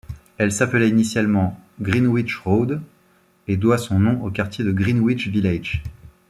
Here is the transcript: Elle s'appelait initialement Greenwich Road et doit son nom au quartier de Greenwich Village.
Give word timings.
Elle 0.39 0.51
s'appelait 0.51 0.89
initialement 0.89 1.59
Greenwich 1.79 2.35
Road 2.39 2.81
et 3.47 3.55
doit 3.55 3.77
son 3.77 3.99
nom 3.99 4.23
au 4.23 4.31
quartier 4.31 4.65
de 4.65 4.71
Greenwich 4.71 5.27
Village. 5.27 5.83